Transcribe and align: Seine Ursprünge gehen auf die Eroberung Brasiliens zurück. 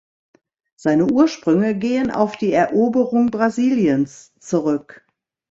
Seine 0.77 1.05
Ursprünge 1.11 1.75
gehen 1.77 2.09
auf 2.09 2.35
die 2.35 2.53
Eroberung 2.53 3.29
Brasiliens 3.29 4.33
zurück. 4.39 5.05